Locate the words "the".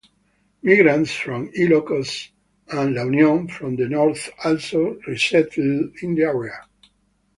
3.75-3.87, 6.15-6.23